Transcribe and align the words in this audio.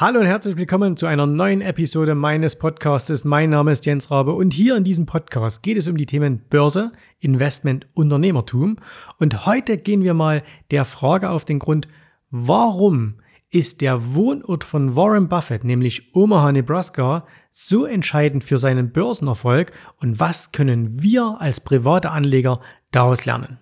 Hallo 0.00 0.20
und 0.20 0.26
herzlich 0.26 0.56
willkommen 0.56 0.96
zu 0.96 1.04
einer 1.04 1.26
neuen 1.26 1.60
Episode 1.60 2.14
meines 2.14 2.58
Podcastes. 2.58 3.26
Mein 3.26 3.50
Name 3.50 3.72
ist 3.72 3.84
Jens 3.84 4.10
Rabe 4.10 4.32
und 4.32 4.54
hier 4.54 4.74
in 4.74 4.82
diesem 4.82 5.04
Podcast 5.04 5.62
geht 5.62 5.76
es 5.76 5.88
um 5.88 5.98
die 5.98 6.06
Themen 6.06 6.40
Börse, 6.48 6.92
Investment, 7.18 7.86
Unternehmertum. 7.92 8.78
Und 9.18 9.44
heute 9.44 9.76
gehen 9.76 10.02
wir 10.02 10.14
mal 10.14 10.42
der 10.70 10.86
Frage 10.86 11.28
auf 11.28 11.44
den 11.44 11.58
Grund, 11.58 11.86
warum 12.30 13.16
ist 13.50 13.82
der 13.82 14.14
Wohnort 14.14 14.64
von 14.64 14.96
Warren 14.96 15.28
Buffett, 15.28 15.64
nämlich 15.64 16.14
Omaha, 16.16 16.50
Nebraska, 16.50 17.26
so 17.50 17.84
entscheidend 17.84 18.42
für 18.42 18.56
seinen 18.56 18.92
Börsenerfolg 18.92 19.70
und 19.98 20.18
was 20.18 20.52
können 20.52 21.02
wir 21.02 21.36
als 21.40 21.60
private 21.60 22.08
Anleger 22.10 22.62
daraus 22.90 23.26
lernen? 23.26 23.58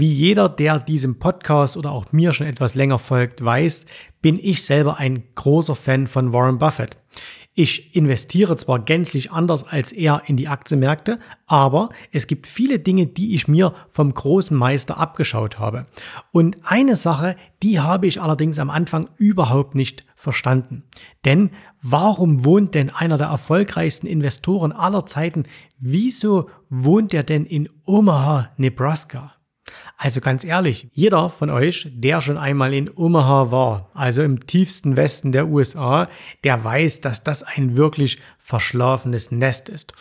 Wie 0.00 0.14
jeder, 0.14 0.48
der 0.48 0.78
diesem 0.78 1.18
Podcast 1.18 1.76
oder 1.76 1.92
auch 1.92 2.10
mir 2.10 2.32
schon 2.32 2.46
etwas 2.46 2.74
länger 2.74 2.98
folgt, 2.98 3.44
weiß, 3.44 3.84
bin 4.22 4.38
ich 4.40 4.64
selber 4.64 4.96
ein 4.96 5.24
großer 5.34 5.76
Fan 5.76 6.06
von 6.06 6.32
Warren 6.32 6.56
Buffett. 6.56 6.96
Ich 7.52 7.94
investiere 7.94 8.56
zwar 8.56 8.78
gänzlich 8.78 9.30
anders 9.30 9.62
als 9.62 9.92
er 9.92 10.22
in 10.24 10.38
die 10.38 10.48
Aktienmärkte, 10.48 11.18
aber 11.46 11.90
es 12.12 12.26
gibt 12.26 12.46
viele 12.46 12.78
Dinge, 12.78 13.08
die 13.08 13.34
ich 13.34 13.46
mir 13.46 13.74
vom 13.90 14.14
großen 14.14 14.56
Meister 14.56 14.96
abgeschaut 14.96 15.58
habe. 15.58 15.84
Und 16.32 16.56
eine 16.62 16.96
Sache, 16.96 17.36
die 17.62 17.80
habe 17.80 18.06
ich 18.06 18.22
allerdings 18.22 18.58
am 18.58 18.70
Anfang 18.70 19.10
überhaupt 19.18 19.74
nicht 19.74 20.06
verstanden. 20.16 20.84
Denn 21.26 21.50
warum 21.82 22.46
wohnt 22.46 22.74
denn 22.74 22.88
einer 22.88 23.18
der 23.18 23.26
erfolgreichsten 23.26 24.06
Investoren 24.06 24.72
aller 24.72 25.04
Zeiten, 25.04 25.44
wieso 25.78 26.48
wohnt 26.70 27.12
er 27.12 27.22
denn 27.22 27.44
in 27.44 27.68
Omaha, 27.84 28.48
Nebraska? 28.56 29.34
Also 30.02 30.22
ganz 30.22 30.44
ehrlich, 30.44 30.88
jeder 30.94 31.28
von 31.28 31.50
euch, 31.50 31.86
der 31.92 32.22
schon 32.22 32.38
einmal 32.38 32.72
in 32.72 32.88
Omaha 32.88 33.50
war, 33.50 33.90
also 33.92 34.22
im 34.22 34.46
tiefsten 34.46 34.96
Westen 34.96 35.30
der 35.30 35.48
USA, 35.48 36.08
der 36.42 36.64
weiß, 36.64 37.02
dass 37.02 37.22
das 37.22 37.42
ein 37.42 37.76
wirklich 37.76 38.18
verschlafenes 38.38 39.30
Nest 39.30 39.68
ist 39.68 39.92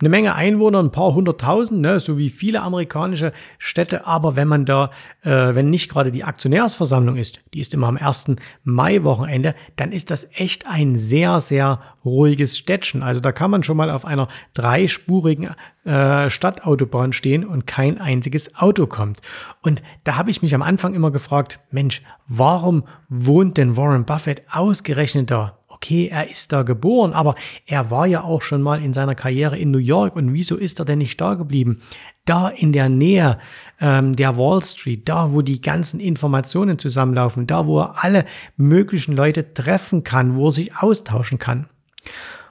eine 0.00 0.08
Menge 0.08 0.34
Einwohner, 0.34 0.80
ein 0.80 0.92
paar 0.92 1.14
hunderttausend, 1.14 1.80
ne, 1.80 1.98
so 1.98 2.18
wie 2.18 2.30
viele 2.30 2.62
amerikanische 2.62 3.32
Städte. 3.58 4.06
Aber 4.06 4.36
wenn 4.36 4.46
man 4.46 4.64
da, 4.64 4.90
äh, 5.22 5.30
wenn 5.30 5.70
nicht 5.70 5.88
gerade 5.88 6.12
die 6.12 6.22
Aktionärsversammlung 6.22 7.16
ist, 7.16 7.40
die 7.52 7.60
ist 7.60 7.74
immer 7.74 7.88
am 7.88 7.96
1. 7.96 8.36
Mai-Wochenende, 8.62 9.56
dann 9.76 9.90
ist 9.90 10.10
das 10.10 10.30
echt 10.34 10.68
ein 10.68 10.96
sehr, 10.96 11.40
sehr 11.40 11.80
ruhiges 12.04 12.56
Städtchen. 12.56 13.02
Also 13.02 13.20
da 13.20 13.32
kann 13.32 13.50
man 13.50 13.64
schon 13.64 13.76
mal 13.76 13.90
auf 13.90 14.04
einer 14.04 14.28
dreispurigen 14.54 15.50
äh, 15.84 16.30
Stadtautobahn 16.30 17.12
stehen 17.12 17.44
und 17.44 17.66
kein 17.66 18.00
einziges 18.00 18.56
Auto 18.56 18.86
kommt. 18.86 19.20
Und 19.62 19.82
da 20.04 20.16
habe 20.16 20.30
ich 20.30 20.42
mich 20.42 20.54
am 20.54 20.62
Anfang 20.62 20.94
immer 20.94 21.10
gefragt, 21.10 21.58
Mensch, 21.72 22.02
warum 22.28 22.84
wohnt 23.08 23.56
denn 23.56 23.76
Warren 23.76 24.04
Buffett 24.04 24.42
ausgerechnet 24.50 25.30
da? 25.30 25.57
Okay, 25.78 26.08
er 26.08 26.28
ist 26.28 26.52
da 26.52 26.62
geboren, 26.62 27.12
aber 27.12 27.36
er 27.64 27.90
war 27.90 28.06
ja 28.06 28.24
auch 28.24 28.42
schon 28.42 28.62
mal 28.62 28.82
in 28.82 28.92
seiner 28.92 29.14
Karriere 29.14 29.56
in 29.56 29.70
New 29.70 29.78
York 29.78 30.16
und 30.16 30.32
wieso 30.32 30.56
ist 30.56 30.80
er 30.80 30.84
denn 30.84 30.98
nicht 30.98 31.20
da 31.20 31.34
geblieben? 31.34 31.80
Da 32.24 32.48
in 32.48 32.72
der 32.72 32.88
Nähe 32.88 33.38
ähm, 33.80 34.14
der 34.16 34.36
Wall 34.36 34.60
Street, 34.62 35.08
da 35.08 35.32
wo 35.32 35.40
die 35.40 35.62
ganzen 35.62 36.00
Informationen 36.00 36.78
zusammenlaufen, 36.78 37.46
da 37.46 37.66
wo 37.66 37.80
er 37.80 38.04
alle 38.04 38.26
möglichen 38.56 39.14
Leute 39.14 39.54
treffen 39.54 40.02
kann, 40.02 40.36
wo 40.36 40.48
er 40.48 40.52
sich 40.52 40.76
austauschen 40.76 41.38
kann. 41.38 41.68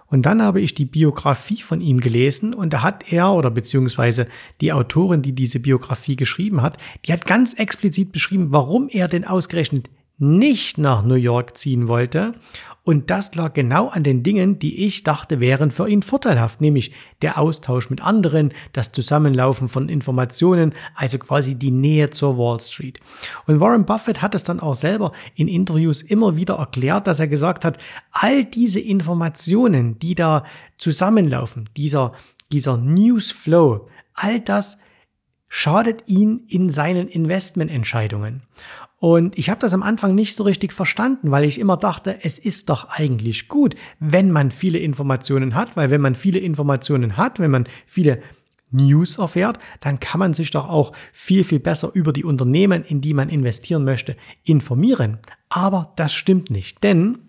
Und 0.07 0.25
dann 0.25 0.41
habe 0.41 0.61
ich 0.61 0.73
die 0.73 0.85
Biografie 0.85 1.61
von 1.61 1.81
ihm 1.81 1.99
gelesen 1.99 2.53
und 2.53 2.71
da 2.71 2.81
hat 2.81 3.11
er 3.11 3.33
oder 3.33 3.51
beziehungsweise 3.51 4.27
die 4.61 4.71
Autorin, 4.71 5.21
die 5.21 5.33
diese 5.33 5.59
Biografie 5.59 6.15
geschrieben 6.15 6.61
hat, 6.61 6.77
die 7.05 7.11
hat 7.11 7.25
ganz 7.25 7.55
explizit 7.55 8.13
beschrieben, 8.13 8.47
warum 8.51 8.87
er 8.89 9.09
denn 9.09 9.25
ausgerechnet 9.25 9.89
nicht 10.17 10.77
nach 10.77 11.03
New 11.03 11.15
York 11.15 11.57
ziehen 11.57 11.87
wollte. 11.87 12.33
Und 12.83 13.09
das 13.09 13.35
lag 13.35 13.53
genau 13.53 13.89
an 13.89 14.03
den 14.03 14.23
Dingen, 14.23 14.59
die 14.59 14.85
ich 14.85 15.03
dachte 15.03 15.41
wären 15.41 15.71
für 15.71 15.89
ihn 15.89 16.01
vorteilhaft, 16.01 16.61
nämlich 16.61 16.93
der 17.21 17.37
Austausch 17.37 17.89
mit 17.89 18.01
anderen, 18.01 18.53
das 18.71 18.93
Zusammenlaufen 18.93 19.67
von 19.67 19.89
Informationen, 19.89 20.73
also 20.95 21.17
quasi 21.17 21.55
die 21.55 21.71
Nähe 21.71 22.11
zur 22.11 22.37
Wall 22.37 22.61
Street. 22.61 23.01
Und 23.45 23.59
Warren 23.59 23.85
Buffett 23.85 24.21
hat 24.21 24.35
es 24.35 24.45
dann 24.45 24.61
auch 24.61 24.75
selber 24.75 25.11
in 25.35 25.49
Interviews 25.49 26.01
immer 26.01 26.37
wieder 26.37 26.55
erklärt, 26.55 27.07
dass 27.07 27.19
er 27.19 27.27
gesagt 27.27 27.65
hat, 27.65 27.77
all 28.11 28.45
diese 28.45 28.79
Informationen, 28.79 29.99
die 29.99 30.15
da 30.15 30.45
zusammenlaufen, 30.77 31.69
dieser, 31.75 32.13
dieser 32.53 32.77
Newsflow, 32.77 33.89
all 34.13 34.39
das 34.39 34.79
schadet 35.49 36.07
ihn 36.07 36.45
in 36.47 36.69
seinen 36.69 37.07
Investmententscheidungen. 37.07 38.43
Und 38.99 39.37
ich 39.37 39.49
habe 39.49 39.59
das 39.59 39.75
am 39.75 39.83
Anfang 39.83 40.15
nicht 40.15 40.35
so 40.35 40.43
richtig 40.43 40.73
verstanden, 40.73 41.29
weil 41.29 41.43
ich 41.43 41.59
immer 41.59 41.77
dachte, 41.77 42.17
es 42.23 42.39
ist 42.39 42.69
doch 42.69 42.89
eigentlich 42.89 43.47
gut, 43.47 43.75
wenn 43.99 44.31
man 44.31 44.49
viele 44.49 44.79
Informationen 44.79 45.53
hat, 45.53 45.77
weil 45.77 45.91
wenn 45.91 46.01
man 46.01 46.15
viele 46.15 46.39
Informationen 46.39 47.15
hat, 47.15 47.39
wenn 47.39 47.51
man 47.51 47.67
viele 47.85 48.21
News 48.71 49.19
erfährt, 49.19 49.59
dann 49.81 49.99
kann 49.99 50.19
man 50.19 50.33
sich 50.33 50.49
doch 50.49 50.67
auch 50.67 50.93
viel, 51.13 51.43
viel 51.43 51.59
besser 51.59 51.91
über 51.93 52.11
die 52.11 52.23
Unternehmen, 52.23 52.83
in 52.83 52.99
die 52.99 53.13
man 53.13 53.29
investieren 53.29 53.83
möchte, 53.83 54.17
informieren. 54.43 55.19
Aber 55.47 55.93
das 55.95 56.13
stimmt 56.13 56.49
nicht, 56.49 56.83
denn 56.83 57.19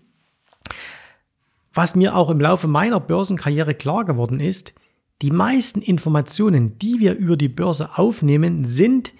was 1.73 1.95
mir 1.95 2.15
auch 2.15 2.31
im 2.31 2.41
Laufe 2.41 2.67
meiner 2.67 2.99
Börsenkarriere 2.99 3.75
klar 3.75 4.05
geworden 4.05 4.39
ist, 4.39 4.73
die 5.21 5.31
meisten 5.31 5.81
Informationen, 5.81 6.79
die 6.79 6.99
wir 6.99 7.13
über 7.15 7.37
die 7.37 7.47
Börse 7.47 7.97
aufnehmen, 7.97 8.65
sind 8.65 9.11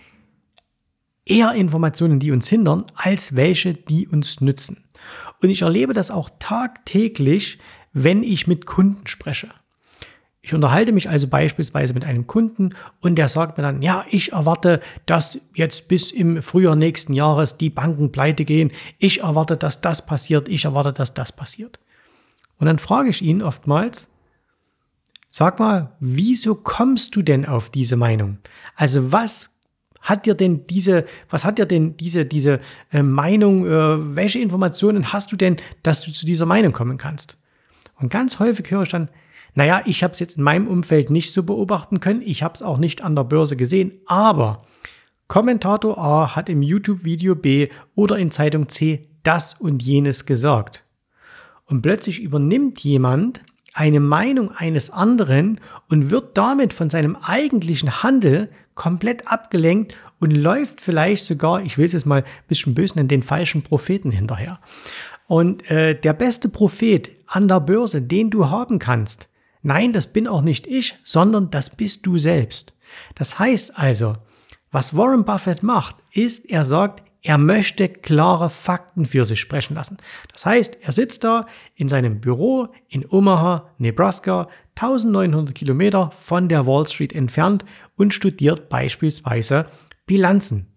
eher 1.30 1.54
Informationen, 1.54 2.20
die 2.20 2.32
uns 2.32 2.48
hindern, 2.50 2.86
als 2.96 3.36
welche, 3.36 3.74
die 3.74 4.08
uns 4.08 4.42
nützen. 4.42 4.90
Und 5.42 5.50
ich 5.50 5.62
erlebe 5.62 5.94
das 5.94 6.12
auch 6.12 6.30
tagtäglich, 6.40 7.60
wenn 7.94 8.24
ich 8.24 8.48
mit 8.48 8.66
Kunden 8.66 9.08
spreche. 9.08 9.50
Ich 10.42 10.54
unterhalte 10.54 10.94
mich 10.94 11.10
also 11.10 11.28
beispielsweise 11.28 11.94
mit 11.94 12.06
einem 12.06 12.26
Kunden 12.26 12.74
und 13.02 13.16
der 13.16 13.28
sagt 13.28 13.58
mir 13.58 13.64
dann, 13.64 13.82
ja, 13.82 14.06
ich 14.10 14.32
erwarte, 14.32 14.82
dass 15.06 15.40
jetzt 15.54 15.88
bis 15.88 16.12
im 16.12 16.42
Frühjahr 16.42 16.76
nächsten 16.76 17.14
Jahres 17.14 17.58
die 17.58 17.70
Banken 17.70 18.12
pleite 18.12 18.46
gehen. 18.46 18.72
Ich 18.98 19.22
erwarte, 19.22 19.58
dass 19.58 19.82
das 19.82 20.06
passiert. 20.06 20.48
Ich 20.48 20.66
erwarte, 20.66 20.94
dass 20.94 21.14
das 21.14 21.34
passiert. 21.34 21.80
Und 22.58 22.68
dann 22.68 22.80
frage 22.80 23.10
ich 23.10 23.22
ihn 23.22 23.42
oftmals, 23.42 24.10
sag 25.30 25.60
mal, 25.60 25.96
wieso 26.00 26.56
kommst 26.56 27.16
du 27.16 27.22
denn 27.22 27.46
auf 27.46 27.70
diese 27.70 27.96
Meinung? 27.96 28.40
Also 28.76 29.12
was 29.12 29.59
hat 30.02 30.26
dir 30.26 30.34
denn 30.34 30.66
diese, 30.68 31.06
was 31.30 31.46
hat 31.46 31.58
dir 31.58 31.66
denn 31.66 31.98
diese, 31.98 32.26
diese 32.26 32.60
äh, 32.92 33.04
Meinung, 33.04 33.66
äh, 33.66 34.16
welche 34.16 34.40
Informationen 34.40 35.12
hast 35.12 35.32
du 35.32 35.36
denn, 35.36 35.58
dass 35.84 36.02
du 36.02 36.12
zu 36.12 36.26
dieser 36.26 36.46
Meinung 36.46 36.72
kommen 36.72 36.98
kannst? 36.98 37.38
Und 38.00 38.10
ganz 38.10 38.40
häufig 38.40 38.70
höre 38.72 38.84
ich 38.84 38.90
dann, 38.90 39.10
naja, 39.56 39.82
ich 39.86 40.04
habe 40.04 40.14
es 40.14 40.20
jetzt 40.20 40.38
in 40.38 40.44
meinem 40.44 40.68
Umfeld 40.68 41.10
nicht 41.10 41.34
so 41.34 41.44
beobachten 41.44 42.00
können, 42.00 42.22
ich 42.22 42.44
habe 42.44 42.54
es 42.54 42.62
auch 42.62 42.78
nicht 42.78 43.02
an 43.02 43.16
der 43.16 43.24
Börse 43.24 43.58
gesehen, 43.58 43.92
aber 44.06 44.64
Kommentator 45.28 45.98
A 45.98 46.36
hat 46.36 46.50
im 46.50 46.64
YouTube-Video 46.64 47.36
B 47.36 47.70
oder 47.94 48.18
in 48.18 48.31
Zeitung 48.31 48.68
C 48.68 49.10
das 49.22 49.54
und 49.54 49.84
jenes 49.84 50.26
gesagt. 50.26 50.84
Und 51.66 51.81
plötzlich 51.84 52.20
übernimmt 52.20 52.80
jemand 52.80 53.42
eine 53.74 54.00
Meinung 54.00 54.52
eines 54.52 54.90
anderen 54.90 55.60
und 55.88 56.10
wird 56.10 56.36
damit 56.36 56.74
von 56.74 56.90
seinem 56.90 57.16
eigentlichen 57.16 58.02
Handel 58.02 58.50
komplett 58.80 59.28
abgelenkt 59.28 59.94
und 60.20 60.32
läuft 60.32 60.80
vielleicht 60.80 61.26
sogar, 61.26 61.62
ich 61.62 61.78
will 61.78 61.84
es 61.86 61.92
jetzt 61.92 62.06
mal 62.06 62.24
ein 62.24 62.48
bisschen 62.48 62.74
böse 62.74 62.96
nennen, 62.96 63.10
den 63.10 63.22
falschen 63.22 63.62
Propheten 63.62 64.10
hinterher. 64.10 64.60
Und 65.28 65.70
äh, 65.70 66.00
der 66.00 66.14
beste 66.14 66.48
Prophet 66.48 67.12
an 67.28 67.50
der 67.50 67.60
Börse, 67.60 68.02
den 68.02 68.30
du 68.30 68.50
haben 68.50 68.80
kannst, 68.80 69.28
nein, 69.62 69.92
das 69.92 70.08
bin 70.08 70.30
auch 70.30 70.42
nicht 70.42 70.66
ich, 70.66 70.98
sondern 71.04 71.52
das 71.52 71.76
bist 71.76 72.06
du 72.06 72.18
selbst. 72.18 72.74
Das 73.16 73.38
heißt 73.38 73.78
also, 73.78 74.16
was 74.72 74.96
Warren 74.96 75.25
Buffett 75.25 75.62
macht, 75.62 75.98
ist, 76.14 76.50
er 76.50 76.64
sagt, 76.64 77.04
er 77.22 77.38
möchte 77.38 77.90
klare 77.90 78.50
Fakten 78.50 79.06
für 79.06 79.25
sich 79.25 79.42
sprechen 79.42 79.75
lassen. 79.75 79.98
Das 80.32 80.46
heißt, 80.46 80.78
er 80.82 80.94
sitzt 80.94 81.25
da 81.25 81.48
in 81.75 81.90
seinem 81.90 82.22
Büro 82.22 82.70
in 82.88 83.06
Omaha, 83.10 83.72
Nebraska, 83.78 84.48
1900 84.81 85.54
Kilometer 85.54 86.12
von 86.18 86.48
der 86.48 86.66
Wall 86.66 86.88
Street 86.88 87.14
entfernt 87.14 87.66
und 87.98 88.14
studiert 88.14 88.70
beispielsweise 88.70 89.66
Bilanzen. 90.06 90.68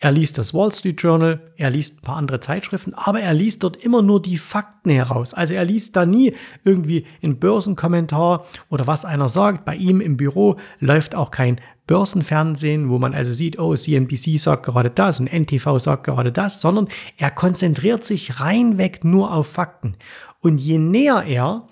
Er 0.00 0.10
liest 0.10 0.38
das 0.38 0.52
Wall 0.52 0.72
Street 0.72 1.00
Journal, 1.00 1.52
er 1.56 1.70
liest 1.70 2.00
ein 2.00 2.02
paar 2.02 2.16
andere 2.16 2.40
Zeitschriften, 2.40 2.94
aber 2.94 3.20
er 3.20 3.32
liest 3.32 3.62
dort 3.62 3.76
immer 3.76 4.02
nur 4.02 4.20
die 4.20 4.38
Fakten 4.38 4.90
heraus. 4.90 5.34
Also 5.34 5.54
er 5.54 5.64
liest 5.64 5.94
da 5.94 6.04
nie 6.04 6.34
irgendwie 6.64 7.06
einen 7.22 7.38
Börsenkommentar 7.38 8.44
oder 8.70 8.88
was 8.88 9.04
einer 9.04 9.28
sagt. 9.28 9.64
Bei 9.64 9.76
ihm 9.76 10.00
im 10.00 10.16
Büro 10.16 10.56
läuft 10.80 11.14
auch 11.14 11.30
kein 11.30 11.60
Börsenfernsehen, 11.86 12.90
wo 12.90 12.98
man 12.98 13.14
also 13.14 13.32
sieht, 13.32 13.58
oh, 13.60 13.74
CNBC 13.74 14.38
sagt 14.38 14.66
gerade 14.66 14.90
das 14.90 15.20
und 15.20 15.32
NTV 15.32 15.78
sagt 15.78 16.04
gerade 16.04 16.32
das, 16.32 16.60
sondern 16.60 16.88
er 17.16 17.30
konzentriert 17.30 18.04
sich 18.04 18.40
reinweg 18.40 19.04
nur 19.04 19.32
auf 19.32 19.46
Fakten. 19.46 19.96
Und 20.40 20.58
je 20.58 20.78
näher 20.78 21.22
er 21.24 21.68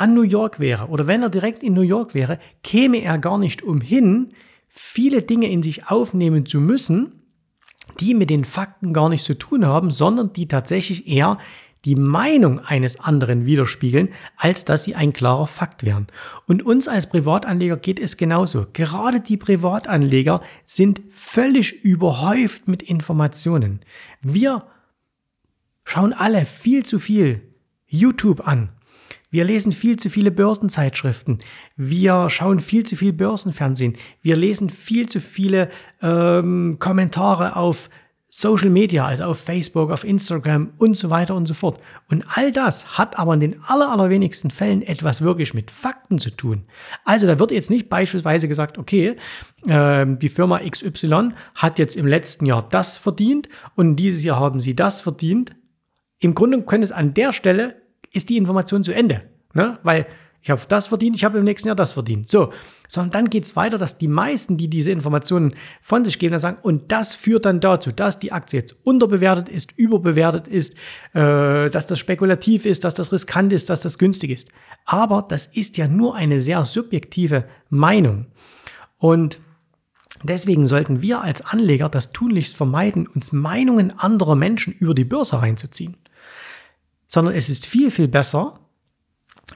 an 0.00 0.14
New 0.14 0.22
York 0.22 0.58
wäre 0.60 0.88
oder 0.88 1.06
wenn 1.06 1.22
er 1.22 1.28
direkt 1.28 1.62
in 1.62 1.74
New 1.74 1.82
York 1.82 2.14
wäre, 2.14 2.38
käme 2.62 2.98
er 2.98 3.18
gar 3.18 3.38
nicht 3.38 3.62
umhin, 3.62 4.32
viele 4.68 5.22
Dinge 5.22 5.50
in 5.50 5.62
sich 5.62 5.88
aufnehmen 5.88 6.46
zu 6.46 6.60
müssen, 6.60 7.22
die 7.98 8.14
mit 8.14 8.30
den 8.30 8.44
Fakten 8.44 8.92
gar 8.94 9.08
nichts 9.08 9.26
zu 9.26 9.34
tun 9.34 9.66
haben, 9.66 9.90
sondern 9.90 10.32
die 10.32 10.48
tatsächlich 10.48 11.06
eher 11.06 11.38
die 11.84 11.96
Meinung 11.96 12.60
eines 12.60 13.00
anderen 13.00 13.46
widerspiegeln, 13.46 14.10
als 14.36 14.64
dass 14.64 14.84
sie 14.84 14.94
ein 14.94 15.12
klarer 15.12 15.46
Fakt 15.46 15.84
wären. 15.84 16.06
Und 16.46 16.62
uns 16.62 16.88
als 16.88 17.08
Privatanleger 17.08 17.76
geht 17.76 17.98
es 17.98 18.16
genauso. 18.16 18.66
Gerade 18.72 19.20
die 19.20 19.36
Privatanleger 19.36 20.42
sind 20.66 21.00
völlig 21.10 21.82
überhäuft 21.82 22.68
mit 22.68 22.82
Informationen. 22.82 23.80
Wir 24.20 24.66
schauen 25.84 26.12
alle 26.12 26.44
viel 26.44 26.84
zu 26.84 26.98
viel 26.98 27.42
YouTube 27.86 28.46
an. 28.46 28.70
Wir 29.30 29.44
lesen 29.44 29.70
viel 29.70 29.96
zu 29.96 30.10
viele 30.10 30.32
Börsenzeitschriften. 30.32 31.38
Wir 31.76 32.28
schauen 32.28 32.58
viel 32.58 32.84
zu 32.84 32.96
viel 32.96 33.12
Börsenfernsehen. 33.12 33.96
Wir 34.22 34.36
lesen 34.36 34.70
viel 34.70 35.08
zu 35.08 35.20
viele 35.20 35.70
ähm, 36.02 36.76
Kommentare 36.80 37.54
auf 37.54 37.88
Social 38.32 38.70
Media, 38.70 39.06
also 39.06 39.24
auf 39.24 39.40
Facebook, 39.40 39.90
auf 39.90 40.04
Instagram 40.04 40.72
und 40.78 40.96
so 40.96 41.10
weiter 41.10 41.34
und 41.34 41.46
so 41.46 41.54
fort. 41.54 41.80
Und 42.08 42.24
all 42.28 42.52
das 42.52 42.96
hat 42.96 43.18
aber 43.18 43.34
in 43.34 43.40
den 43.40 43.62
aller, 43.64 43.90
allerwenigsten 43.90 44.52
Fällen 44.52 44.82
etwas 44.82 45.20
wirklich 45.20 45.52
mit 45.52 45.70
Fakten 45.72 46.18
zu 46.18 46.30
tun. 46.30 46.64
Also 47.04 47.26
da 47.26 47.40
wird 47.40 47.50
jetzt 47.50 47.70
nicht 47.70 47.88
beispielsweise 47.88 48.46
gesagt, 48.46 48.78
okay, 48.78 49.16
äh, 49.66 50.06
die 50.06 50.28
Firma 50.28 50.60
XY 50.60 51.30
hat 51.56 51.80
jetzt 51.80 51.96
im 51.96 52.06
letzten 52.06 52.46
Jahr 52.46 52.68
das 52.68 52.98
verdient 52.98 53.48
und 53.74 53.96
dieses 53.96 54.22
Jahr 54.22 54.38
haben 54.38 54.60
sie 54.60 54.76
das 54.76 55.00
verdient. 55.00 55.56
Im 56.20 56.36
Grunde 56.36 56.62
könnte 56.62 56.84
es 56.84 56.92
an 56.92 57.14
der 57.14 57.32
Stelle, 57.32 57.80
ist 58.12 58.28
die 58.28 58.36
Information 58.36 58.84
zu 58.84 58.92
Ende. 58.92 59.22
Ne? 59.54 59.78
Weil 59.82 60.06
ich 60.42 60.48
habe 60.48 60.60
das 60.68 60.86
verdient, 60.86 61.16
ich 61.16 61.24
habe 61.24 61.38
im 61.38 61.44
nächsten 61.44 61.68
Jahr 61.68 61.76
das 61.76 61.92
verdient. 61.92 62.28
So, 62.28 62.50
sondern 62.88 63.10
dann 63.10 63.30
geht 63.30 63.44
es 63.44 63.56
weiter, 63.56 63.76
dass 63.76 63.98
die 63.98 64.08
meisten, 64.08 64.56
die 64.56 64.68
diese 64.68 64.90
Informationen 64.90 65.54
von 65.82 66.04
sich 66.04 66.18
geben, 66.18 66.32
dann 66.32 66.40
sagen, 66.40 66.58
und 66.62 66.90
das 66.92 67.14
führt 67.14 67.44
dann 67.44 67.60
dazu, 67.60 67.92
dass 67.92 68.18
die 68.18 68.32
Aktie 68.32 68.58
jetzt 68.58 68.74
unterbewertet 68.84 69.50
ist, 69.50 69.76
überbewertet 69.76 70.48
ist, 70.48 70.74
äh, 71.12 71.68
dass 71.68 71.86
das 71.86 71.98
spekulativ 71.98 72.64
ist, 72.64 72.84
dass 72.84 72.94
das 72.94 73.12
riskant 73.12 73.52
ist, 73.52 73.68
dass 73.68 73.82
das 73.82 73.98
günstig 73.98 74.30
ist. 74.30 74.50
Aber 74.86 75.26
das 75.28 75.44
ist 75.44 75.76
ja 75.76 75.88
nur 75.88 76.14
eine 76.14 76.40
sehr 76.40 76.64
subjektive 76.64 77.44
Meinung. 77.68 78.26
Und 78.96 79.40
deswegen 80.22 80.66
sollten 80.66 81.02
wir 81.02 81.20
als 81.20 81.44
Anleger 81.44 81.90
das 81.90 82.12
tunlichst 82.12 82.56
vermeiden, 82.56 83.06
uns 83.06 83.32
Meinungen 83.32 83.98
anderer 83.98 84.36
Menschen 84.36 84.72
über 84.72 84.94
die 84.94 85.04
Börse 85.04 85.42
reinzuziehen. 85.42 85.96
Sondern 87.10 87.34
es 87.34 87.50
ist 87.50 87.66
viel, 87.66 87.90
viel 87.90 88.08
besser, 88.08 88.60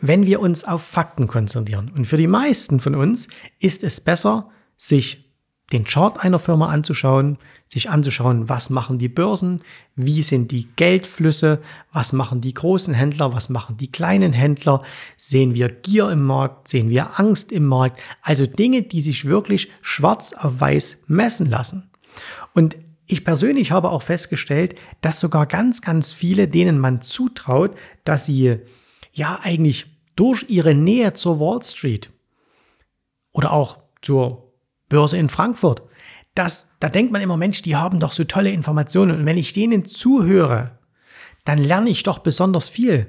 wenn 0.02 0.26
wir 0.26 0.40
uns 0.40 0.64
auf 0.64 0.82
Fakten 0.82 1.28
konzentrieren. 1.28 1.90
Und 1.94 2.06
für 2.06 2.18
die 2.18 2.26
meisten 2.26 2.80
von 2.80 2.94
uns 2.94 3.28
ist 3.58 3.82
es 3.82 4.02
besser, 4.02 4.50
sich 4.76 5.24
den 5.72 5.84
Chart 5.84 6.22
einer 6.22 6.38
Firma 6.38 6.68
anzuschauen, 6.68 7.38
sich 7.66 7.88
anzuschauen, 7.88 8.48
was 8.48 8.68
machen 8.68 8.98
die 8.98 9.08
Börsen, 9.08 9.62
wie 9.96 10.22
sind 10.22 10.50
die 10.50 10.68
Geldflüsse, 10.76 11.60
was 11.92 12.12
machen 12.12 12.42
die 12.42 12.52
großen 12.52 12.92
Händler, 12.92 13.32
was 13.32 13.48
machen 13.48 13.78
die 13.78 13.90
kleinen 13.90 14.32
Händler, 14.32 14.82
sehen 15.16 15.54
wir 15.54 15.68
Gier 15.68 16.10
im 16.10 16.22
Markt, 16.22 16.68
sehen 16.68 16.90
wir 16.90 17.18
Angst 17.18 17.50
im 17.50 17.64
Markt, 17.64 18.00
also 18.20 18.46
Dinge, 18.46 18.82
die 18.82 19.00
sich 19.00 19.24
wirklich 19.24 19.70
schwarz 19.80 20.34
auf 20.34 20.60
weiß 20.60 21.04
messen 21.06 21.48
lassen. 21.48 21.90
Und 22.52 22.76
ich 23.06 23.24
persönlich 23.24 23.70
habe 23.70 23.90
auch 23.90 24.02
festgestellt, 24.02 24.76
dass 25.00 25.20
sogar 25.20 25.46
ganz, 25.46 25.82
ganz 25.82 26.12
viele, 26.12 26.48
denen 26.48 26.78
man 26.78 27.00
zutraut, 27.00 27.76
dass 28.04 28.26
sie 28.26 28.58
ja 29.12 29.38
eigentlich 29.42 29.86
durch 30.16 30.46
ihre 30.48 30.74
Nähe 30.74 31.12
zur 31.12 31.40
Wall 31.40 31.62
Street 31.62 32.10
oder 33.32 33.52
auch 33.52 33.78
zur 34.00 34.52
Börse 34.88 35.18
in 35.18 35.28
Frankfurt, 35.28 35.82
das, 36.34 36.70
da 36.80 36.88
denkt 36.88 37.12
man 37.12 37.22
immer, 37.22 37.36
Mensch, 37.36 37.62
die 37.62 37.76
haben 37.76 38.00
doch 38.00 38.12
so 38.12 38.24
tolle 38.24 38.50
Informationen. 38.50 39.18
Und 39.18 39.26
wenn 39.26 39.36
ich 39.36 39.52
denen 39.52 39.84
zuhöre, 39.84 40.78
dann 41.44 41.58
lerne 41.58 41.90
ich 41.90 42.02
doch 42.02 42.18
besonders 42.18 42.68
viel. 42.68 43.06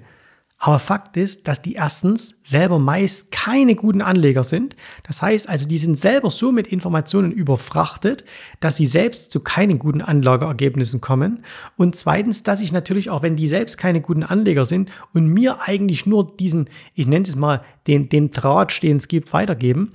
Aber 0.66 0.80
Fakt 0.80 1.16
ist, 1.16 1.48
dass 1.48 1.62
die 1.62 1.76
erstens 1.76 2.42
selber 2.44 2.80
meist 2.80 3.32
keine 3.32 3.76
guten 3.76 4.02
Anleger 4.02 4.44
sind. 4.44 4.76
Das 5.04 5.22
heißt 5.22 5.48
also, 5.48 5.68
die 5.68 5.78
sind 5.78 5.96
selber 5.96 6.32
so 6.32 6.52
mit 6.52 6.66
Informationen 6.66 7.32
überfrachtet, 7.32 8.26
dass 8.62 8.76
sie 8.76 8.88
selbst 8.88 9.32
zu 9.32 9.42
keinen 9.42 9.78
guten 9.78 10.02
Anlageergebnissen 10.02 11.02
kommen. 11.02 11.44
Und 11.78 11.96
zweitens, 11.96 12.42
dass 12.42 12.62
ich 12.62 12.72
natürlich 12.72 13.12
auch, 13.12 13.22
wenn 13.22 13.36
die 13.36 13.48
selbst 13.48 13.78
keine 13.78 14.02
guten 14.02 14.24
Anleger 14.24 14.66
sind 14.66 14.90
und 15.14 15.28
mir 15.28 15.62
eigentlich 15.62 16.08
nur 16.08 16.36
diesen, 16.36 16.68
ich 16.96 17.06
nenne 17.06 17.28
es 17.28 17.36
mal, 17.36 17.62
den, 17.86 18.10
den 18.10 18.32
Draht, 18.32 18.82
den 18.82 18.98
es 18.98 19.08
gibt, 19.08 19.34
weitergeben, 19.34 19.92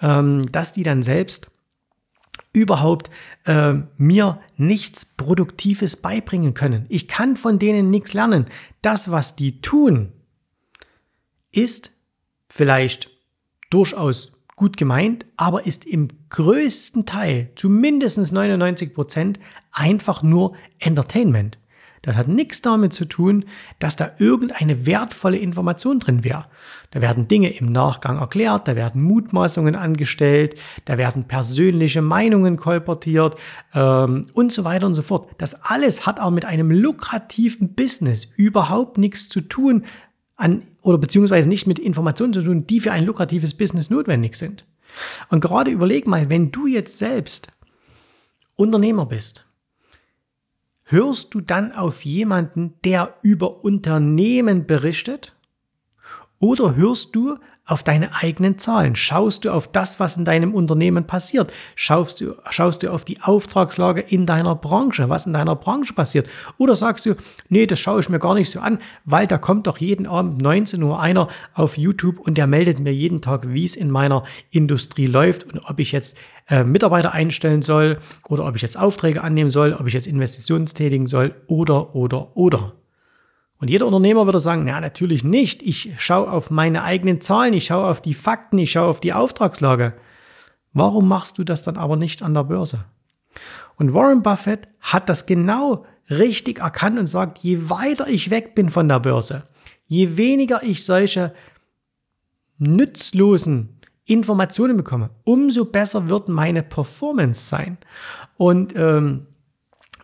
ähm, 0.00 0.50
dass 0.50 0.72
die 0.72 0.84
dann 0.84 1.02
selbst 1.02 1.50
überhaupt 2.54 3.10
äh, 3.44 3.74
mir 3.98 4.40
nichts 4.56 5.04
Produktives 5.04 5.96
beibringen 5.96 6.54
können. 6.54 6.86
Ich 6.88 7.08
kann 7.08 7.36
von 7.36 7.58
denen 7.58 7.90
nichts 7.90 8.14
lernen. 8.14 8.46
Das, 8.80 9.10
was 9.10 9.36
die 9.36 9.60
tun, 9.60 10.12
ist 11.52 11.92
vielleicht 12.48 13.10
durchaus 13.68 14.32
gut 14.56 14.76
gemeint, 14.76 15.26
aber 15.36 15.66
ist 15.66 15.84
im 15.84 16.08
größten 16.30 17.06
Teil, 17.06 17.50
zu 17.56 17.68
mindestens 17.68 18.30
99 18.32 18.94
Prozent, 18.94 19.40
einfach 19.72 20.22
nur 20.22 20.54
Entertainment. 20.78 21.58
Das 22.04 22.16
hat 22.16 22.28
nichts 22.28 22.60
damit 22.60 22.92
zu 22.92 23.06
tun, 23.06 23.46
dass 23.78 23.96
da 23.96 24.10
irgendeine 24.18 24.84
wertvolle 24.84 25.38
Information 25.38 26.00
drin 26.00 26.22
wäre. 26.22 26.44
Da 26.90 27.00
werden 27.00 27.28
Dinge 27.28 27.56
im 27.56 27.72
Nachgang 27.72 28.18
erklärt, 28.18 28.68
da 28.68 28.76
werden 28.76 29.02
Mutmaßungen 29.02 29.74
angestellt, 29.74 30.54
da 30.84 30.98
werden 30.98 31.24
persönliche 31.24 32.02
Meinungen 32.02 32.58
kolportiert 32.58 33.36
ähm, 33.72 34.26
und 34.34 34.52
so 34.52 34.64
weiter 34.64 34.86
und 34.86 34.94
so 34.94 35.00
fort. 35.00 35.30
Das 35.38 35.62
alles 35.62 36.04
hat 36.04 36.20
auch 36.20 36.30
mit 36.30 36.44
einem 36.44 36.70
lukrativen 36.70 37.74
Business 37.74 38.24
überhaupt 38.36 38.98
nichts 38.98 39.30
zu 39.30 39.40
tun, 39.40 39.86
an, 40.36 40.62
oder 40.82 40.98
beziehungsweise 40.98 41.48
nicht 41.48 41.66
mit 41.66 41.78
Informationen 41.78 42.34
zu 42.34 42.42
tun, 42.42 42.66
die 42.66 42.80
für 42.80 42.92
ein 42.92 43.06
lukratives 43.06 43.54
Business 43.54 43.88
notwendig 43.88 44.36
sind. 44.36 44.66
Und 45.30 45.40
gerade 45.40 45.70
überleg 45.70 46.06
mal, 46.06 46.28
wenn 46.28 46.52
du 46.52 46.66
jetzt 46.66 46.98
selbst 46.98 47.48
Unternehmer 48.56 49.06
bist, 49.06 49.46
hörst 50.84 51.34
du 51.34 51.40
dann 51.40 51.72
auf 51.72 52.04
jemanden, 52.04 52.74
der 52.84 53.14
über 53.22 53.64
Unternehmen 53.64 54.66
berichtet? 54.66 55.34
Oder 56.38 56.76
hörst 56.76 57.16
du 57.16 57.38
auf 57.66 57.82
deine 57.82 58.14
eigenen 58.14 58.58
Zahlen? 58.58 58.94
Schaust 58.94 59.44
du 59.44 59.50
auf 59.50 59.68
das, 59.68 59.98
was 60.00 60.16
in 60.16 60.24
deinem 60.24 60.54
Unternehmen 60.54 61.06
passiert? 61.06 61.52
Schaust 61.74 62.20
du, 62.20 62.34
schaust 62.50 62.82
du 62.82 62.92
auf 62.92 63.04
die 63.04 63.20
Auftragslage 63.20 64.00
in 64.00 64.26
deiner 64.26 64.54
Branche, 64.54 65.08
was 65.08 65.26
in 65.26 65.32
deiner 65.32 65.56
Branche 65.56 65.92
passiert? 65.92 66.28
Oder 66.58 66.76
sagst 66.76 67.06
du, 67.06 67.14
nee, 67.48 67.66
das 67.66 67.80
schaue 67.80 68.00
ich 68.00 68.08
mir 68.08 68.18
gar 68.18 68.34
nicht 68.34 68.50
so 68.50 68.60
an, 68.60 68.78
weil 69.04 69.26
da 69.26 69.38
kommt 69.38 69.66
doch 69.66 69.78
jeden 69.78 70.06
Abend 70.06 70.42
19 70.42 70.82
Uhr 70.82 71.00
einer 71.00 71.28
auf 71.54 71.78
YouTube 71.78 72.20
und 72.20 72.36
der 72.36 72.46
meldet 72.46 72.80
mir 72.80 72.92
jeden 72.92 73.20
Tag, 73.20 73.52
wie 73.52 73.64
es 73.64 73.76
in 73.76 73.90
meiner 73.90 74.24
Industrie 74.50 75.06
läuft 75.06 75.44
und 75.44 75.58
ob 75.68 75.78
ich 75.78 75.92
jetzt 75.92 76.16
äh, 76.48 76.64
Mitarbeiter 76.64 77.12
einstellen 77.12 77.62
soll 77.62 77.98
oder 78.28 78.46
ob 78.46 78.56
ich 78.56 78.62
jetzt 78.62 78.78
Aufträge 78.78 79.22
annehmen 79.22 79.50
soll, 79.50 79.72
ob 79.72 79.86
ich 79.86 79.94
jetzt 79.94 80.06
Investitionen 80.06 80.66
tätigen 80.66 81.06
soll 81.06 81.34
oder, 81.46 81.94
oder, 81.94 82.36
oder. 82.36 82.72
Und 83.60 83.70
jeder 83.70 83.86
Unternehmer 83.86 84.26
würde 84.26 84.40
sagen, 84.40 84.64
na 84.64 84.80
natürlich 84.80 85.24
nicht. 85.24 85.62
Ich 85.62 85.92
schaue 85.98 86.30
auf 86.30 86.50
meine 86.50 86.82
eigenen 86.82 87.20
Zahlen, 87.20 87.54
ich 87.54 87.66
schaue 87.66 87.86
auf 87.88 88.02
die 88.02 88.14
Fakten, 88.14 88.58
ich 88.58 88.72
schaue 88.72 88.88
auf 88.88 89.00
die 89.00 89.12
Auftragslage. 89.12 89.94
Warum 90.72 91.08
machst 91.08 91.38
du 91.38 91.44
das 91.44 91.62
dann 91.62 91.76
aber 91.76 91.96
nicht 91.96 92.22
an 92.22 92.34
der 92.34 92.44
Börse? 92.44 92.84
Und 93.76 93.94
Warren 93.94 94.22
Buffett 94.22 94.68
hat 94.80 95.08
das 95.08 95.26
genau 95.26 95.86
richtig 96.10 96.58
erkannt 96.58 96.98
und 96.98 97.06
sagt, 97.06 97.38
je 97.38 97.70
weiter 97.70 98.08
ich 98.08 98.30
weg 98.30 98.54
bin 98.54 98.70
von 98.70 98.88
der 98.88 99.00
Börse, 99.00 99.44
je 99.86 100.16
weniger 100.16 100.62
ich 100.62 100.84
solche 100.84 101.32
nützlosen 102.58 103.80
Informationen 104.04 104.76
bekomme, 104.76 105.10
umso 105.24 105.64
besser 105.64 106.08
wird 106.08 106.28
meine 106.28 106.62
Performance 106.62 107.48
sein. 107.48 107.78
Und 108.36 108.74
ähm, 108.76 109.26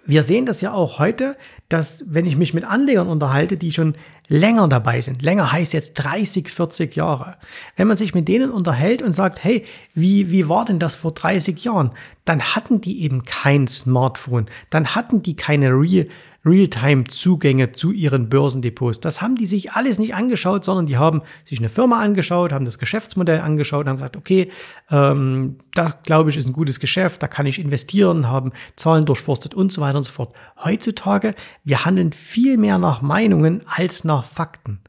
wir 0.06 0.22
sehen 0.22 0.46
das 0.46 0.60
ja 0.60 0.72
auch 0.72 0.98
heute, 0.98 1.36
dass 1.68 2.12
wenn 2.14 2.26
ich 2.26 2.36
mich 2.36 2.54
mit 2.54 2.64
Anlegern 2.64 3.08
unterhalte, 3.08 3.56
die 3.56 3.72
schon 3.72 3.94
länger 4.28 4.66
dabei 4.68 5.00
sind, 5.00 5.22
länger 5.22 5.52
heißt 5.52 5.72
jetzt 5.72 5.94
30, 5.94 6.48
40 6.48 6.96
Jahre, 6.96 7.36
wenn 7.76 7.88
man 7.88 7.96
sich 7.96 8.14
mit 8.14 8.26
denen 8.28 8.50
unterhält 8.50 9.02
und 9.02 9.12
sagt, 9.12 9.42
hey, 9.44 9.64
wie, 9.94 10.30
wie 10.30 10.48
war 10.48 10.64
denn 10.64 10.78
das 10.78 10.96
vor 10.96 11.12
30 11.12 11.62
Jahren? 11.64 11.92
Dann 12.24 12.40
hatten 12.40 12.80
die 12.80 13.02
eben 13.02 13.24
kein 13.24 13.68
Smartphone, 13.68 14.46
dann 14.70 14.94
hatten 14.94 15.22
die 15.22 15.36
keine 15.36 15.70
Real, 15.70 16.06
Realtime-Zugänge 16.44 17.72
zu 17.72 17.92
ihren 17.92 18.28
Börsendepots. 18.28 19.00
Das 19.00 19.20
haben 19.20 19.36
die 19.36 19.46
sich 19.46 19.72
alles 19.72 19.98
nicht 19.98 20.14
angeschaut, 20.14 20.64
sondern 20.64 20.86
die 20.86 20.96
haben 20.96 21.22
sich 21.44 21.58
eine 21.58 21.68
Firma 21.68 22.00
angeschaut, 22.00 22.52
haben 22.52 22.64
das 22.64 22.78
Geschäftsmodell 22.78 23.40
angeschaut, 23.40 23.86
haben 23.86 23.96
gesagt, 23.96 24.16
okay, 24.16 24.50
ähm, 24.90 25.58
das 25.74 26.02
glaube 26.02 26.30
ich 26.30 26.36
ist 26.36 26.46
ein 26.46 26.52
gutes 26.52 26.80
Geschäft, 26.80 27.22
da 27.22 27.28
kann 27.28 27.46
ich 27.46 27.58
investieren, 27.58 28.28
haben 28.28 28.52
Zahlen 28.76 29.04
durchforstet 29.04 29.54
und 29.54 29.72
so 29.72 29.80
weiter 29.82 29.98
und 29.98 30.04
so 30.04 30.12
fort. 30.12 30.34
Heutzutage, 30.64 31.34
wir 31.64 31.84
handeln 31.84 32.12
viel 32.12 32.56
mehr 32.56 32.78
nach 32.78 33.02
Meinungen 33.02 33.62
als 33.66 34.04
nach 34.04 34.24
Fakten. 34.24 34.80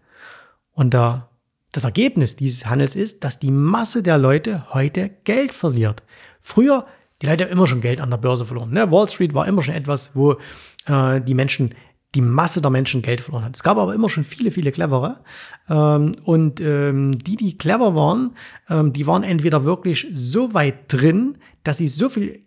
Und 0.73 0.93
da 0.93 1.27
das 1.71 1.83
Ergebnis 1.85 2.35
dieses 2.35 2.65
Handels 2.65 2.95
ist, 2.95 3.23
dass 3.23 3.39
die 3.39 3.51
Masse 3.51 4.03
der 4.03 4.17
Leute 4.17 4.65
heute 4.73 5.09
Geld 5.23 5.53
verliert. 5.53 6.03
Früher, 6.41 6.85
die 7.21 7.27
Leute 7.27 7.45
haben 7.45 7.51
immer 7.51 7.67
schon 7.67 7.81
Geld 7.81 8.01
an 8.01 8.09
der 8.09 8.17
Börse 8.17 8.45
verloren. 8.45 8.71
Ne? 8.71 8.91
Wall 8.91 9.07
Street 9.07 9.33
war 9.33 9.47
immer 9.47 9.61
schon 9.61 9.75
etwas, 9.75 10.11
wo 10.15 10.37
äh, 10.85 11.21
die 11.21 11.33
Menschen, 11.33 11.75
die 12.15 12.21
Masse 12.21 12.61
der 12.61 12.71
Menschen 12.71 13.01
Geld 13.01 13.21
verloren 13.21 13.45
hat. 13.45 13.55
Es 13.55 13.63
gab 13.63 13.77
aber 13.77 13.93
immer 13.93 14.09
schon 14.09 14.23
viele, 14.23 14.51
viele 14.51 14.71
clevere. 14.71 15.21
Ähm, 15.69 16.13
und 16.23 16.59
ähm, 16.59 17.17
die, 17.17 17.35
die 17.35 17.57
clever 17.57 17.95
waren, 17.95 18.35
ähm, 18.69 18.93
die 18.93 19.07
waren 19.07 19.23
entweder 19.23 19.63
wirklich 19.63 20.07
so 20.13 20.53
weit 20.53 20.91
drin, 20.91 21.37
dass 21.63 21.77
sie 21.77 21.87
so 21.87 22.09
viel 22.09 22.45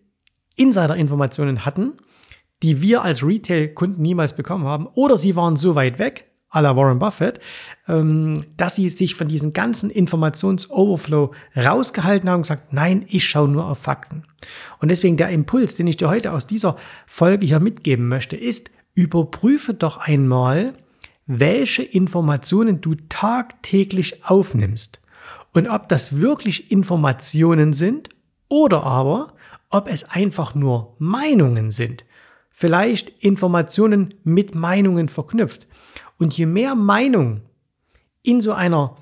Insider-Informationen 0.56 1.64
hatten, 1.64 1.94
die 2.62 2.80
wir 2.80 3.02
als 3.02 3.24
Retail-Kunden 3.24 4.00
niemals 4.00 4.36
bekommen 4.36 4.64
haben, 4.64 4.86
oder 4.94 5.18
sie 5.18 5.36
waren 5.36 5.56
so 5.56 5.74
weit 5.74 5.98
weg, 5.98 6.30
à 6.54 6.62
la 6.62 6.76
Warren 6.76 6.98
Buffett, 6.98 7.40
ähm, 7.88 8.44
dass 8.56 8.76
sie 8.76 8.88
sich 8.90 9.14
von 9.14 9.28
diesem 9.28 9.52
ganzen 9.52 9.90
Informations-Overflow 9.90 11.32
rausgehalten 11.56 12.28
haben 12.28 12.36
und 12.36 12.42
gesagt, 12.42 12.72
nein, 12.72 13.04
ich 13.08 13.26
schaue 13.26 13.48
nur 13.48 13.66
auf 13.66 13.78
Fakten. 13.78 14.24
Und 14.80 14.88
deswegen 14.88 15.16
der 15.16 15.30
Impuls, 15.30 15.74
den 15.74 15.86
ich 15.86 15.96
dir 15.96 16.08
heute 16.08 16.32
aus 16.32 16.46
dieser 16.46 16.76
Folge 17.06 17.46
hier 17.46 17.60
mitgeben 17.60 18.08
möchte, 18.08 18.36
ist, 18.36 18.70
überprüfe 18.94 19.74
doch 19.74 19.98
einmal, 19.98 20.74
welche 21.26 21.82
Informationen 21.82 22.80
du 22.80 22.94
tagtäglich 23.08 24.24
aufnimmst 24.24 25.00
und 25.52 25.68
ob 25.68 25.88
das 25.88 26.18
wirklich 26.18 26.70
Informationen 26.70 27.72
sind 27.72 28.10
oder 28.48 28.84
aber 28.84 29.32
ob 29.70 29.88
es 29.88 30.04
einfach 30.04 30.54
nur 30.54 30.94
Meinungen 30.98 31.70
sind. 31.70 32.04
Vielleicht 32.50 33.08
Informationen 33.20 34.14
mit 34.22 34.54
Meinungen 34.54 35.08
verknüpft. 35.08 35.66
Und 36.18 36.36
je 36.36 36.46
mehr 36.46 36.74
Meinung 36.74 37.42
in 38.22 38.40
so 38.40 38.52
einer, 38.52 38.96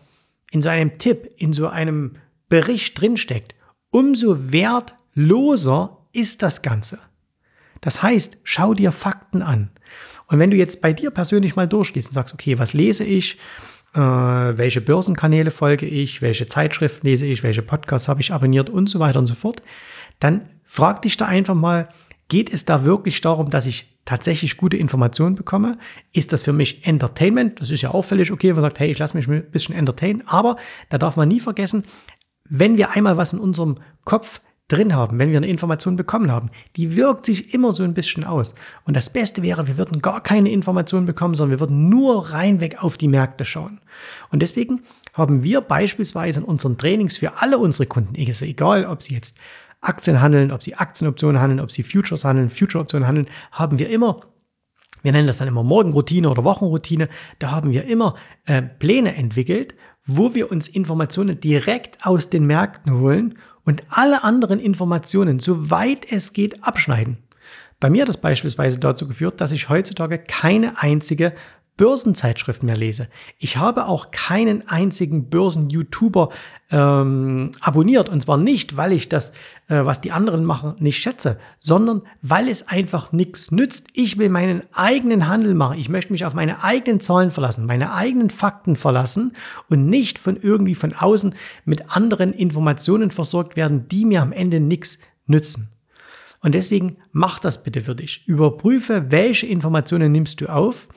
in 0.51 0.63
so 0.63 0.69
einem 0.69 0.99
Tipp, 0.99 1.31
in 1.37 1.53
so 1.53 1.69
einem 1.69 2.17
Bericht 2.49 3.01
drinsteckt, 3.01 3.55
umso 3.91 4.53
wertloser 4.53 5.99
ist 6.13 6.43
das 6.43 6.63
Ganze. 6.63 6.99
Das 7.81 8.03
heißt, 8.03 8.39
schau 8.45 8.75
dir 8.75 8.93
Fakten 8.93 9.43
an. 9.43 9.71
Und 10.27 10.39
wenn 10.39 10.51
du 10.51 10.57
jetzt 10.57 10.81
bei 10.81 10.93
dir 10.93 11.11
persönlich 11.11 11.57
mal 11.57 11.69
durchgehst 11.69 12.09
und 12.09 12.15
sagst, 12.15 12.33
okay, 12.33 12.59
was 12.59 12.73
lese 12.73 13.05
ich, 13.05 13.39
äh, 13.95 13.99
welche 13.99 14.81
Börsenkanäle 14.81 15.51
folge 15.51 15.87
ich, 15.87 16.23
welche 16.23 16.47
Zeitschriften 16.47 17.07
lese 17.07 17.27
ich, 17.27 17.43
welche 17.43 17.63
Podcasts 17.63 18.09
habe 18.09 18.21
ich 18.21 18.33
abonniert? 18.33 18.71
Und 18.71 18.89
so 18.89 18.99
weiter 18.99 19.19
und 19.19 19.27
so 19.27 19.35
fort, 19.35 19.63
dann 20.21 20.49
frag 20.65 21.03
dich 21.03 21.17
da 21.17 21.27
einfach 21.27 21.55
mal, 21.55 21.89
geht 22.29 22.53
es 22.53 22.65
da 22.65 22.85
wirklich 22.85 23.21
darum, 23.21 23.51
dass 23.51 23.67
ich 23.67 23.92
tatsächlich 24.05 24.57
gute 24.57 24.77
Informationen 24.77 25.35
bekomme? 25.35 25.79
Ist 26.13 26.33
das 26.33 26.43
für 26.43 26.53
mich 26.53 26.87
Entertainment? 26.87 27.61
Das 27.61 27.71
ist 27.71 27.83
ja 27.83 27.93
auch 27.93 28.03
völlig 28.03 28.33
okay, 28.33 28.49
wenn 28.49 28.57
man 28.57 28.65
sagt, 28.65 28.81
hey, 28.81 28.91
ich 28.91 28.99
lasse 28.99 29.17
mich 29.17 29.29
ein 29.29 29.51
bisschen 29.51 29.75
entertainen. 29.75 30.23
Aber 30.27 30.57
da 30.89 30.99
darf 30.99 31.17
man 31.17 31.29
nie 31.29 31.41
vergessen, 31.41 31.85
wenn 32.49 32.77
wir 32.77 32.91
einmal 32.91 33.17
was 33.17 33.33
in 33.33 33.39
unserem 33.39 33.79
Kopf 34.05 34.41
drin 34.69 34.95
haben, 34.95 35.19
wenn 35.19 35.31
wir 35.31 35.37
eine 35.37 35.49
Information 35.49 35.97
bekommen 35.97 36.31
haben, 36.31 36.51
die 36.77 36.97
wirkt 36.97 37.27
sich 37.27 37.53
immer 37.53 37.73
so 37.73 37.83
ein 37.83 37.95
bisschen 37.95 38.25
aus. 38.25 38.55
Und 38.85 38.97
das 38.97 39.11
Beste 39.11 39.43
wäre, 39.43 39.67
wir 39.67 39.77
würden 39.77 40.01
gar 40.01 40.23
keine 40.23 40.51
Informationen 40.51 41.07
bekommen, 41.07 41.35
sondern 41.35 41.59
wir 41.59 41.61
würden 41.61 41.89
nur 41.89 42.31
reinweg 42.31 42.83
auf 42.83 42.97
die 42.97 43.09
Märkte 43.09 43.45
schauen. 43.45 43.81
Und 44.31 44.41
deswegen 44.41 44.83
haben 45.13 45.43
wir 45.43 45.61
beispielsweise 45.61 46.41
in 46.41 46.47
unseren 46.47 46.79
Trainings 46.79 47.19
für 47.19 47.43
alle 47.43 47.59
unsere 47.59 47.87
Kunden, 47.87 48.15
egal 48.15 48.87
ob 48.87 49.03
sie 49.03 49.15
jetzt 49.15 49.39
Aktien 49.83 50.23
handeln, 50.23 50.51
ob 50.51 50.63
sie 50.63 50.75
Aktienoptionen 50.75 51.41
handeln, 51.41 51.61
ob 51.61 51.71
sie 51.71 51.83
Futures 51.83 52.25
handeln, 52.25 52.49
Future-Optionen 52.51 53.07
handeln, 53.07 53.27
haben 53.51 53.79
wir 53.79 53.91
immer 53.91 54.23
wir 55.03 55.13
nennen 55.13 55.27
das 55.27 55.39
dann 55.39 55.49
immer 55.49 55.65
Morgenroutine 55.65 56.31
oder 56.31 56.45
Wochenroutine, 56.45 57.09
da 57.39 57.51
haben 57.51 57.73
wir 57.73 57.85
immer 57.87 58.15
äh, 58.47 58.63
Pläne 58.63 59.17
entwickelt, 59.17 59.75
wo 60.05 60.35
wir 60.35 60.51
uns 60.51 60.69
Informationen 60.69 61.41
direkt 61.41 62.07
aus 62.07 62.31
den 62.31 62.47
Märkten 62.47 62.99
holen 62.99 63.39
und 63.65 63.83
alle 63.89 64.25
anderen 64.25 64.59
Informationen, 64.59 65.39
soweit 65.39 66.11
es 66.11 66.33
geht, 66.33 66.65
abschneiden. 66.65 67.19
Bei 67.81 67.91
mir 67.91 68.03
hat 68.03 68.09
das 68.09 68.21
beispielsweise 68.21 68.79
dazu 68.79 69.09
geführt, 69.09 69.41
dass 69.41 69.53
ich 69.53 69.69
heutzutage 69.69 70.19
keine 70.19 70.81
einzige 70.81 71.33
Börsenzeitschrift 71.77 72.63
mehr 72.63 72.77
lese. 72.77 73.09
Ich 73.39 73.57
habe 73.57 73.87
auch 73.87 74.11
keinen 74.11 74.69
einzigen 74.69 75.31
Börsen-YouTuber 75.31 76.29
ähm, 76.71 77.53
abonniert. 77.61 78.09
Und 78.09 78.21
zwar 78.21 78.37
nicht, 78.37 78.77
weil 78.77 78.93
ich 78.93 79.09
das, 79.09 79.33
äh, 79.69 79.85
was 79.85 80.01
die 80.01 80.13
anderen 80.13 80.45
machen, 80.45 80.75
nicht 80.79 80.99
schätze, 80.99 81.39
sondern 81.61 82.03
weil 82.21 82.49
es 82.49 82.69
einfach 82.69 83.13
nichts 83.13 83.51
nützt. 83.51 83.89
Ich 83.95 84.19
will 84.19 84.29
meinen 84.29 84.63
eigenen 84.73 85.29
Handel 85.29 85.55
machen. 85.55 85.79
Ich 85.79 85.89
möchte 85.89 86.13
mich 86.13 86.27
auf 86.27 86.35
meine 86.35 86.63
eigenen 86.63 87.01
Zahlen 87.01 87.31
verlassen, 87.31 87.67
meine 87.67 87.95
eigenen 87.95 88.31
Fakten 88.31 88.77
verlassen 88.77 89.35
und 89.71 89.89
nicht 89.89 90.19
von 90.19 90.37
irgendwie 90.37 90.75
von 90.75 90.93
außen 90.93 91.35
mit 91.65 91.91
anderen 91.91 92.35
Informationen 92.35 93.11
versorgt 93.11 93.57
werden, 93.57 93.89
die 93.89 94.05
mir 94.05 94.21
am 94.21 94.33
Ende 94.33 94.61
nichts 94.61 95.01
nützen. 95.27 95.71
Und 96.41 96.55
deswegen 96.55 96.99
mach 97.13 97.39
das 97.39 97.63
bitte 97.63 97.83
für 97.83 97.95
dich. 97.95 98.27
Überprüfe, 98.27 99.11
welche 99.11 99.47
Informationen 99.47 100.13
nimmst 100.13 100.41
du 100.41 100.49
auf 100.49 100.89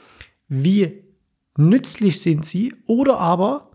wie 0.48 1.04
nützlich 1.58 2.22
sind 2.22 2.46
sie 2.46 2.74
oder 2.86 3.20
aber 3.20 3.72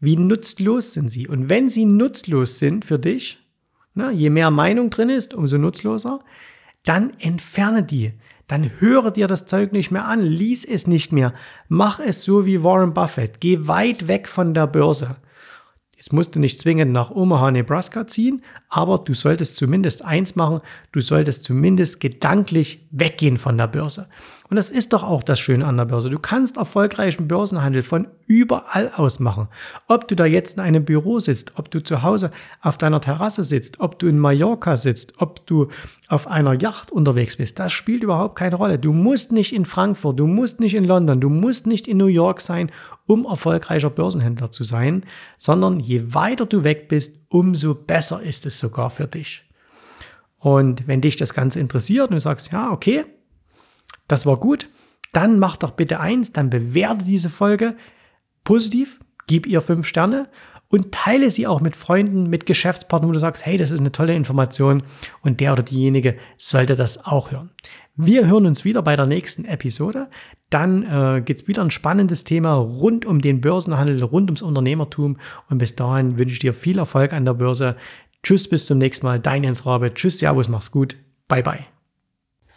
wie 0.00 0.16
nutzlos 0.16 0.94
sind 0.94 1.10
sie. 1.10 1.28
Und 1.28 1.48
wenn 1.48 1.68
sie 1.68 1.84
nutzlos 1.84 2.58
sind 2.58 2.84
für 2.84 2.98
dich, 2.98 3.38
na, 3.94 4.10
je 4.10 4.30
mehr 4.30 4.50
Meinung 4.50 4.90
drin 4.90 5.10
ist, 5.10 5.34
umso 5.34 5.58
nutzloser, 5.58 6.20
dann 6.84 7.12
entferne 7.18 7.82
die. 7.82 8.12
Dann 8.46 8.70
höre 8.80 9.10
dir 9.10 9.28
das 9.28 9.46
Zeug 9.46 9.72
nicht 9.72 9.90
mehr 9.90 10.06
an, 10.06 10.22
lies 10.22 10.64
es 10.64 10.86
nicht 10.86 11.12
mehr. 11.12 11.34
Mach 11.68 12.00
es 12.00 12.22
so 12.22 12.46
wie 12.46 12.64
Warren 12.64 12.94
Buffett. 12.94 13.40
Geh 13.40 13.68
weit 13.68 14.08
weg 14.08 14.26
von 14.26 14.54
der 14.54 14.66
Börse. 14.66 15.16
Jetzt 15.96 16.14
musst 16.14 16.34
du 16.34 16.40
nicht 16.40 16.58
zwingend 16.58 16.92
nach 16.92 17.10
Omaha, 17.10 17.50
Nebraska 17.50 18.06
ziehen, 18.06 18.42
aber 18.70 18.98
du 18.98 19.12
solltest 19.12 19.58
zumindest 19.58 20.02
eins 20.02 20.34
machen, 20.34 20.62
du 20.92 21.02
solltest 21.02 21.44
zumindest 21.44 22.00
gedanklich 22.00 22.88
weggehen 22.90 23.36
von 23.36 23.58
der 23.58 23.68
Börse. 23.68 24.08
Und 24.50 24.56
das 24.56 24.70
ist 24.70 24.92
doch 24.92 25.04
auch 25.04 25.22
das 25.22 25.38
Schöne 25.38 25.64
an 25.64 25.76
der 25.76 25.84
Börse. 25.84 26.10
Du 26.10 26.18
kannst 26.18 26.56
erfolgreichen 26.56 27.28
Börsenhandel 27.28 27.84
von 27.84 28.08
überall 28.26 28.90
aus 28.96 29.20
machen. 29.20 29.46
Ob 29.86 30.08
du 30.08 30.16
da 30.16 30.26
jetzt 30.26 30.56
in 30.56 30.62
einem 30.64 30.84
Büro 30.84 31.20
sitzt, 31.20 31.52
ob 31.54 31.70
du 31.70 31.80
zu 31.80 32.02
Hause 32.02 32.32
auf 32.60 32.76
deiner 32.76 33.00
Terrasse 33.00 33.44
sitzt, 33.44 33.78
ob 33.78 34.00
du 34.00 34.08
in 34.08 34.18
Mallorca 34.18 34.76
sitzt, 34.76 35.20
ob 35.20 35.46
du 35.46 35.68
auf 36.08 36.26
einer 36.26 36.54
Yacht 36.54 36.90
unterwegs 36.90 37.36
bist, 37.36 37.60
das 37.60 37.70
spielt 37.70 38.02
überhaupt 38.02 38.36
keine 38.36 38.56
Rolle. 38.56 38.80
Du 38.80 38.92
musst 38.92 39.30
nicht 39.30 39.54
in 39.54 39.64
Frankfurt, 39.64 40.18
du 40.18 40.26
musst 40.26 40.58
nicht 40.58 40.74
in 40.74 40.84
London, 40.84 41.20
du 41.20 41.28
musst 41.28 41.68
nicht 41.68 41.86
in 41.86 41.98
New 41.98 42.06
York 42.06 42.40
sein, 42.40 42.72
um 43.06 43.26
erfolgreicher 43.26 43.90
Börsenhändler 43.90 44.50
zu 44.50 44.64
sein, 44.64 45.04
sondern 45.38 45.78
je 45.78 46.12
weiter 46.12 46.46
du 46.46 46.64
weg 46.64 46.88
bist, 46.88 47.24
umso 47.28 47.76
besser 47.76 48.20
ist 48.20 48.46
es 48.46 48.58
sogar 48.58 48.90
für 48.90 49.06
dich. 49.06 49.44
Und 50.40 50.88
wenn 50.88 51.00
dich 51.00 51.14
das 51.14 51.34
Ganze 51.34 51.60
interessiert 51.60 52.08
und 52.08 52.14
du 52.14 52.20
sagst, 52.20 52.50
ja, 52.50 52.72
okay, 52.72 53.04
das 54.08 54.26
war 54.26 54.36
gut, 54.36 54.68
dann 55.12 55.38
mach 55.38 55.56
doch 55.56 55.72
bitte 55.72 56.00
eins, 56.00 56.32
dann 56.32 56.50
bewerte 56.50 57.04
diese 57.04 57.30
Folge 57.30 57.76
positiv, 58.44 59.00
gib 59.26 59.46
ihr 59.46 59.60
fünf 59.60 59.86
Sterne 59.86 60.28
und 60.68 60.92
teile 60.92 61.30
sie 61.30 61.46
auch 61.46 61.60
mit 61.60 61.74
Freunden, 61.74 62.30
mit 62.30 62.46
Geschäftspartnern, 62.46 63.08
wo 63.08 63.12
du 63.12 63.18
sagst, 63.18 63.44
hey, 63.44 63.56
das 63.56 63.70
ist 63.70 63.80
eine 63.80 63.92
tolle 63.92 64.14
Information 64.14 64.82
und 65.22 65.40
der 65.40 65.52
oder 65.52 65.62
diejenige 65.62 66.16
sollte 66.38 66.76
das 66.76 67.04
auch 67.04 67.32
hören. 67.32 67.50
Wir 67.96 68.26
hören 68.26 68.46
uns 68.46 68.64
wieder 68.64 68.82
bei 68.82 68.96
der 68.96 69.06
nächsten 69.06 69.44
Episode. 69.44 70.08
Dann 70.48 70.82
äh, 70.84 71.20
geht 71.22 71.40
es 71.42 71.48
wieder 71.48 71.62
ein 71.62 71.70
spannendes 71.70 72.24
Thema 72.24 72.54
rund 72.54 73.04
um 73.04 73.20
den 73.20 73.40
Börsenhandel, 73.40 74.02
rund 74.02 74.30
ums 74.30 74.42
Unternehmertum. 74.42 75.18
Und 75.48 75.58
bis 75.58 75.76
dahin 75.76 76.16
wünsche 76.16 76.34
ich 76.34 76.40
dir 76.40 76.54
viel 76.54 76.78
Erfolg 76.78 77.12
an 77.12 77.24
der 77.24 77.34
Börse. 77.34 77.76
Tschüss, 78.22 78.48
bis 78.48 78.66
zum 78.66 78.78
nächsten 78.78 79.06
Mal. 79.06 79.20
Dein 79.20 79.44
Jens 79.44 79.66
Rabe. 79.66 79.92
Tschüss, 79.92 80.18
Servus, 80.18 80.48
mach's 80.48 80.70
gut. 80.70 80.96
Bye, 81.28 81.42
bye. 81.42 81.79